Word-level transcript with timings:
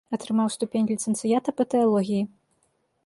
Атрымаў 0.15 0.47
ступень 0.55 0.89
ліцэнцыята 0.93 1.49
па 1.59 1.63
тэалогіі. 1.75 2.23